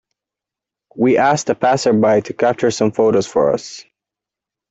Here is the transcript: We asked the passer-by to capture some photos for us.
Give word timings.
We 0.95 1.19
asked 1.19 1.45
the 1.45 1.53
passer-by 1.53 2.21
to 2.21 2.33
capture 2.33 2.71
some 2.71 2.91
photos 2.91 3.27
for 3.27 3.53
us. 3.53 3.85